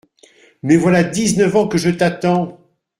Mais 0.63 0.77
voilà 0.77 1.03
dix-neuf 1.03 1.55
ans 1.55 1.67
que 1.67 1.77
je 1.77 1.91
t’attends! 1.91 2.59